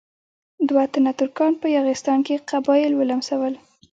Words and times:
دوه 0.69 0.83
تنه 0.93 1.11
ترکان 1.19 1.53
په 1.61 1.67
یاغستان 1.75 2.19
کې 2.27 2.43
قبایل 2.51 2.91
ولمسول. 2.95 3.53